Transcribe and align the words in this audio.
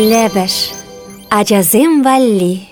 Лебеш. 0.00 0.72
Ачазем 1.28 2.02
валли. 2.02 2.62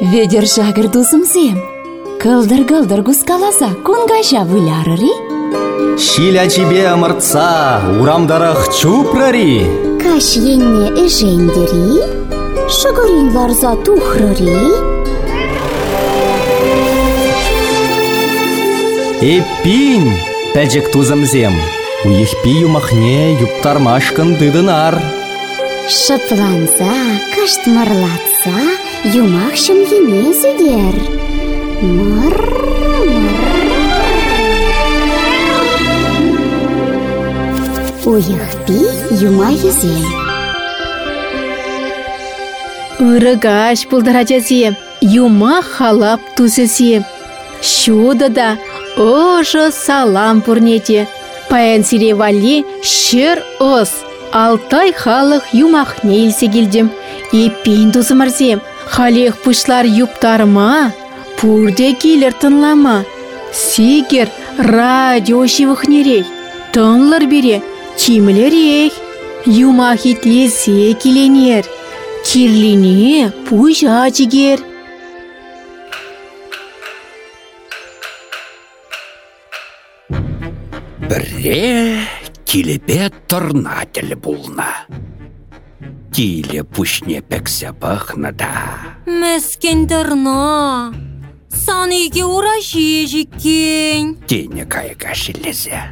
Ведер 0.00 0.46
жагыр 0.46 0.88
дузымзем. 0.88 1.58
Кылдыр-кылдыр 2.20 3.00
гускаласа 3.00 3.70
кунгажа 3.86 4.42
вылярыри. 4.44 5.12
Шиля 5.98 6.46
тебе 6.48 6.82
ымыртса, 6.92 7.80
урамдарах 7.98 8.68
чупрари. 8.76 9.64
Каш 10.02 10.36
енне 10.36 10.88
эжендери, 11.04 11.96
шыгырин 12.68 13.34
ларза 13.34 13.74
тухрыри, 13.84 14.60
Эппин, 19.22 20.12
пәжік 20.52 20.90
тузымзем. 20.92 21.54
Уйықпи 22.04 22.52
юмахне 22.66 23.34
юптармашкын 23.44 24.34
дыдынар. 24.38 24.94
шыпланса, 25.88 26.92
каштмырлатса, 27.34 28.58
юмах 29.22 29.54
шымгене 29.64 30.22
зедер. 30.40 30.96
Мыр, 31.80 32.36
мыр. 33.22 33.62
Уйықпи 38.10 38.80
юма 39.28 39.50
езем. 39.68 40.04
Ырыгаш 42.98 43.86
пулдырачасем, 43.88 44.74
юма 45.00 45.62
халап 45.62 46.20
тусесем. 46.36 47.04
Шуда 47.62 48.28
да 48.28 48.48
ожы 48.96 49.70
салам 49.70 50.40
пурнете. 50.40 51.06
Паян 51.52 51.84
сире 51.84 52.14
вали 52.14 52.64
шыр 52.82 53.38
ос. 53.60 53.90
Алтай 54.32 54.88
халық 54.96 55.44
юмахне 55.52 56.24
илсе 56.24 56.46
келдім. 56.48 56.88
Еппин 57.30 57.92
тусымырсем, 57.92 58.62
халех 58.88 59.36
пушлар 59.42 59.84
юптарма, 59.84 60.94
пурде 61.36 61.92
келер 61.92 62.32
тынлама. 62.32 63.04
Сигер 63.52 64.28
радио 64.56 65.46
шивықнерей, 65.46 66.24
тыңлар 66.72 67.28
бере, 67.28 67.60
чимлерей. 67.98 68.90
Юмах 69.44 70.06
итлесе 70.06 70.94
келенер, 70.94 71.66
кирлине 72.24 73.30
пужа 73.46 74.08
жігер. 74.08 74.71
Бірре 81.42 82.06
килепе 82.44 83.10
торнатель 83.26 84.14
булна. 84.14 84.86
Тиле 86.12 86.62
пушне 86.62 87.20
пексе 87.20 87.72
пахна 87.72 88.30
да. 88.30 88.78
Мәскен 89.06 89.88
дырна. 89.90 90.94
Саныге 91.50 92.22
ураши 92.24 93.06
жеккен. 93.10 94.22
Тене 94.28 94.66
кайга 94.66 95.14
шилезе. 95.14 95.82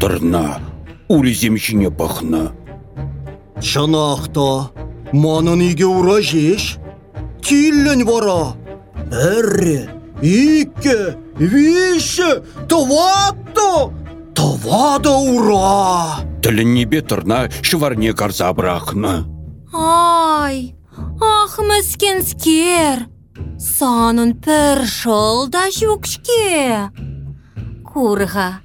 Торна 0.00 0.58
уриземшіне 1.06 1.90
пахна. 1.90 2.50
Шынақта, 3.62 4.72
манын 5.12 5.62
иге 5.62 5.86
ура 5.86 6.20
жеш. 6.22 6.78
Киллен 7.40 8.02
вара. 8.04 8.56
Әрі, 9.14 9.86
ике, 10.22 11.16
више, 11.36 12.42
таватто, 12.68 13.92
тавада 14.34 15.16
ура. 15.16 16.22
Тілін 16.42 16.74
небе 16.74 17.02
тұрна 17.02 17.46
шыварне 17.62 18.12
карза 18.12 18.52
брахна. 18.52 19.24
Ай, 19.74 20.76
ах 21.20 21.58
мәскен 21.58 22.22
скер. 22.22 23.06
Санын 23.58 24.34
пір 24.40 24.84
да 25.48 25.68
жүкшке. 25.72 26.90
Курға, 27.84 28.60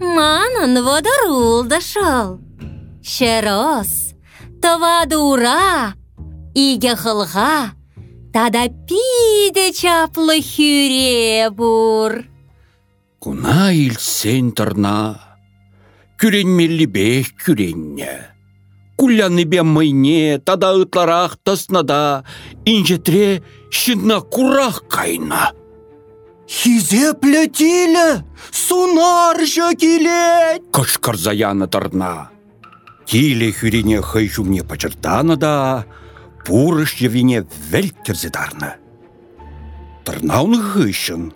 манын 0.00 0.82
водорул 0.82 1.64
да 1.64 1.80
шыл. 1.80 2.40
Шерос, 3.02 4.14
тавады 4.62 5.16
ура, 5.16 5.94
иге 6.54 6.96
хылға, 6.96 7.72
тада 8.32 8.68
пиде 8.86 9.72
чаплы 9.72 10.40
хүре 10.42 11.50
бур. 11.50 12.24
Куна 13.18 13.72
илсен 13.74 14.52
тұрна. 14.56 15.18
Күренмелі 16.20 16.86
бех 16.86 17.32
күренне. 17.40 18.30
Кулляны 18.96 19.44
бе 19.44 19.62
майне, 19.62 20.38
тада 20.38 20.74
ытларақ 20.76 21.38
таснада, 21.42 22.24
инжетре 22.64 23.42
шынна 23.70 24.20
курах 24.20 24.84
кайна. 24.88 25.52
Хизе 26.48 27.14
плетілі, 27.14 28.20
сунар 28.52 29.40
жа 29.46 29.72
келет. 29.72 30.66
Кышкыр 30.72 31.16
заяны 31.16 31.68
тұрна. 31.70 32.28
Тиле 33.08 33.52
хүрене 33.52 34.02
хай 34.02 34.28
жүмне 34.28 34.64
пачыртаны 34.66 35.36
да, 35.36 35.86
пурыш 36.44 36.96
евине 37.00 37.44
вәлктерзе 37.70 38.30
дарны. 38.30 38.74
Тұрнауны 40.04 40.60
хыщын. 40.60 41.32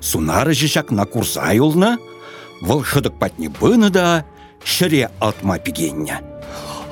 Сунары 0.00 0.54
жешак 0.54 0.90
на 0.90 1.04
курсай 1.04 1.60
олны, 1.60 1.96
волшыдық 2.62 3.18
патне 3.18 3.48
быны 3.48 3.90
да, 3.90 4.24
шыре 4.64 5.10
атма 5.20 5.58
пигенне. 5.58 6.20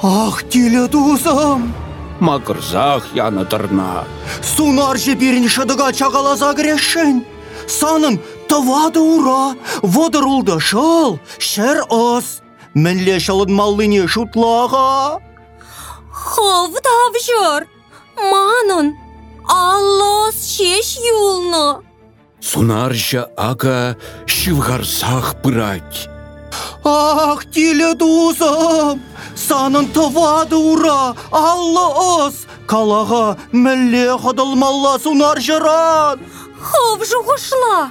Ах, 0.03 0.43
теле 0.49 0.87
дузам. 0.89 1.73
Макырзах 2.21 3.07
яны 3.15 3.45
тұрна. 3.45 4.05
Сунар 4.43 4.99
же 5.01 5.15
берін 5.19 5.49
шыдыға 5.51 5.91
чағалаза 5.97 6.53
кірешін. 6.55 7.25
Санын 7.67 8.19
тавады 8.49 9.01
ура, 9.01 9.57
водырулды 9.83 10.61
шыл, 10.61 11.19
шер 11.39 11.85
ос. 11.89 12.43
Мінле 12.75 13.19
шылын 13.19 13.55
маллыне 13.55 14.07
шутлаға. 14.09 15.21
Хов 16.25 16.73
давжыр. 16.87 17.69
Манын, 18.17 18.97
аллос 19.47 20.37
шеш 20.57 20.97
юлны. 20.97 21.85
Сунаржа 22.41 23.29
ага 23.37 23.97
шивгарсах 24.27 25.43
пырать. 25.43 26.09
Ах, 26.85 27.45
теле 27.53 27.95
дузам. 27.95 29.03
Санын 29.37 29.87
тавады 29.93 30.57
ура, 30.57 31.15
аллы 31.31 31.87
ос. 32.25 32.47
Калаға 32.67 33.37
мінле 33.53 34.17
қадылмалла 34.25 34.99
сунар 35.05 35.41
жыран. 35.41 36.21
Хов 36.57 37.05
жуғышла. 37.05 37.91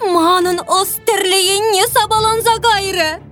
Манын 0.00 0.60
остерлейінне 0.68 1.86
сабаланза 1.90 2.58
гайры. 2.62 3.23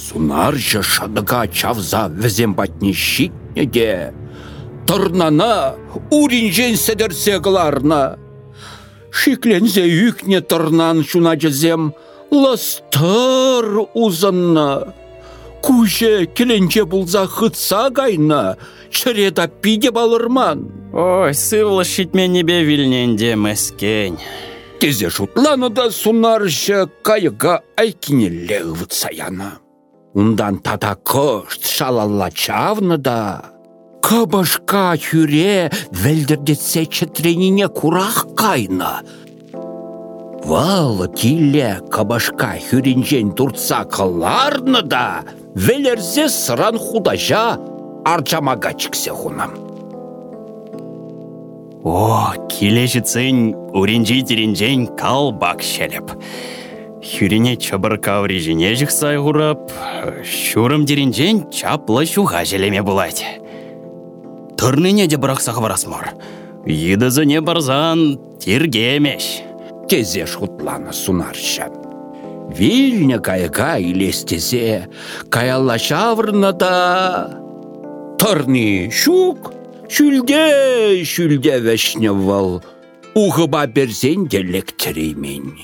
Сунаржа 0.00 0.82
шадыга 0.82 1.46
чавза 1.46 2.08
візем 2.08 2.54
батне 2.54 2.92
щитне 2.92 3.64
де. 3.66 4.12
Тұрнана 4.88 5.76
уринжен 6.10 6.76
седерсе 6.80 7.36
қыларна. 7.44 8.16
Шиклензе 9.12 9.84
үкне 10.08 10.40
тұрнан 10.40 11.04
шуна 11.04 11.36
жезем 11.36 11.92
ластыр 12.30 13.84
узанна. 13.92 14.94
Куже 15.60 16.24
келенче 16.26 16.86
булза 16.88 17.26
хытса 17.26 17.90
гайна, 17.90 18.56
шыреда 18.90 19.48
пиде 19.48 19.90
балырман. 19.90 20.70
Ой, 20.94 21.34
сывлы 21.34 21.84
шитменебе 21.84 22.64
вилненде 22.64 23.34
мәскень. 23.36 24.16
Тезе 24.80 25.10
шутланы 25.10 25.68
да 25.68 25.90
сунаржа 25.90 26.86
кайыға 27.04 27.60
айкинелле 27.76 28.64
саяна. 28.88 29.58
Ундан 30.14 30.58
тата 30.58 30.96
кышт 31.04 31.66
шалалла 31.66 32.30
чавны 32.30 32.98
да. 32.98 33.54
Кабашка 34.02 34.96
хүре 34.98 35.70
вәлдірдетсе 35.94 36.86
чітренине 36.86 37.68
курах 37.68 38.26
кайна. 38.34 39.02
Валы 40.42 41.06
тилле 41.14 41.78
кабашка 41.92 42.56
хүрінжен 42.58 43.36
туртса 43.38 43.84
кыларны 43.84 44.82
да, 44.82 45.22
велерзе 45.54 46.26
сыран 46.28 46.78
худажа 46.78 47.60
арчамага 48.04 48.72
чіксе 48.74 49.12
хунам. 49.14 49.54
О, 51.84 52.34
келешіцін 52.50 53.54
уринжи 53.78 54.24
теренжен 54.26 54.88
калбак 54.98 55.62
шелеп. 55.62 56.10
Хүрене 57.00 57.56
чабыр 57.56 57.96
каври 57.96 58.36
жіне 58.44 58.74
жықсай 58.76 59.16
ғұрап, 59.24 59.70
шурым 60.20 60.82
деренжен 60.84 61.46
чаплы 61.48 62.04
шуға 62.04 62.42
желеме 62.44 62.82
булать. 62.84 63.22
Тұрныне 64.60 65.06
де 65.08 65.16
бірақ 65.16 65.40
сағварасмар. 65.40 66.10
Едізіне 66.68 67.40
барзан 67.40 68.18
тергемеш. 68.42 69.40
Тезе 69.88 70.26
шутланы 70.28 70.92
сунарша. 70.92 71.70
Вильня 72.52 73.18
кайка 73.18 73.78
илестесе, 73.80 74.88
каялла 75.30 75.78
шаврна 75.78 76.52
да. 76.52 77.40
Тарни 78.18 78.90
щук, 78.92 79.54
шүлде, 79.88 81.00
шүлде 81.08 81.60
вешневал, 81.64 82.60
ухыба 83.14 83.66
берсен 83.66 84.26
делектереймен. 84.28 85.54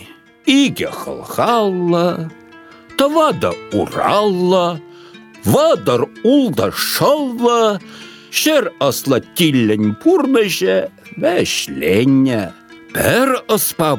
Иге 0.46 0.90
хылхалла, 0.90 2.30
тавада 2.96 3.52
уралла, 3.72 4.80
вадар 5.44 6.06
улда 6.22 6.70
шалла, 6.72 7.80
шер 8.30 8.72
асла 8.78 9.20
тиллен 9.20 9.94
пурмеше 9.94 10.90
вәшленне. 11.16 12.52
Бір 12.94 13.42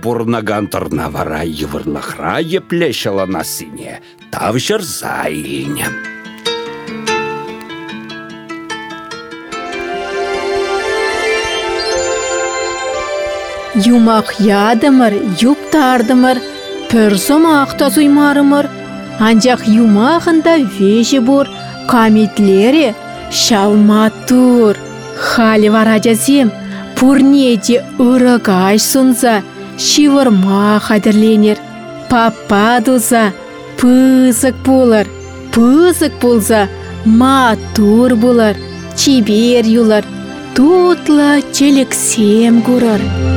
бурнаган 0.01 0.69
вара 1.11 1.43
йывырлахра 1.43 2.39
еплешала 2.39 3.25
насыне, 3.25 4.01
тавшыр 4.31 4.81
зайлне. 4.81 6.16
Юмақ 13.77 14.39
ядымыр, 14.41 15.13
юптардымыр, 15.37 16.37
пір 16.89 17.13
сомақта 17.21 17.91
суймарымыр. 17.93 18.65
Анжақ 19.21 19.67
юмағында 19.69 20.55
вежі 20.77 21.19
бұр, 21.27 21.45
камитлері 21.85 22.95
шалматур. 23.29 24.77
Халі 25.17 25.69
вара 25.69 25.99
жазем, 26.01 26.49
пурнеде 26.97 27.83
ұрығаш 28.01 28.81
сунса, 28.81 29.41
шивырма 29.77 30.81
қадірленер. 30.87 31.61
Папа 32.09 32.79
дұза, 32.81 33.29
пызық 33.77 34.57
болыр, 34.65 35.05
пызық 35.53 36.17
болса, 36.21 36.65
матур 37.05 38.15
болар, 38.15 38.57
чебер 38.95 39.69
юлар, 39.69 40.05
тутла 40.55 41.41
челексем 41.53 42.63
көрір. 42.65 43.36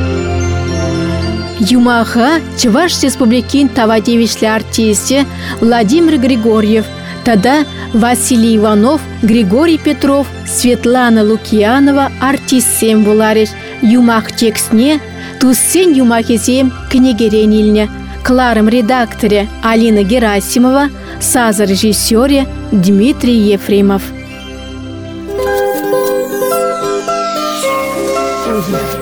Юмаха 1.69 2.39
Чуваш 2.59 3.03
Республикин 3.03 3.67
тавадевишлі 3.67 4.45
артисте 4.45 5.25
Владимир 5.59 6.17
Григорьев, 6.17 6.85
Тада 7.23 7.65
Василий 7.93 8.55
Иванов, 8.55 9.01
Григорий 9.21 9.77
Петров, 9.77 10.27
Светлана 10.47 11.23
Лукьянова 11.23 12.09
артистсем 12.19 13.03
булариш. 13.03 13.49
Юмах 13.83 14.31
текстне, 14.31 14.99
туссен 15.39 15.93
юмахесем 15.93 16.71
книгерен 16.91 17.51
илне. 17.51 17.89
Кларым 18.23 18.67
редакторе 18.67 19.47
Алина 19.61 20.03
Герасимова, 20.03 20.89
саза 21.19 21.65
режиссере 21.65 22.47
Дмитрий 22.71 23.53
Ефремов. 23.53 24.01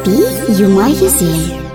Уйыхпи 0.05 0.61
юма 0.61 0.89
юзем. 0.89 1.68